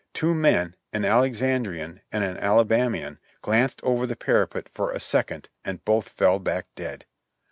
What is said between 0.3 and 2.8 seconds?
men, an Alexandrian and an Ala